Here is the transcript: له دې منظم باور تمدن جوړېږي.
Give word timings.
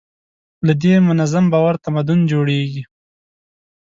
له 0.67 0.73
دې 0.81 0.93
منظم 1.07 1.45
باور 1.53 1.75
تمدن 1.85 2.19
جوړېږي. 2.31 2.81